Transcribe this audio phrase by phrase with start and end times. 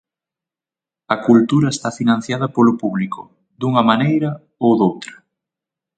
[1.15, 3.21] A cultura está financiada polo público
[3.59, 4.29] dunha maneira
[4.65, 5.15] ou doutra.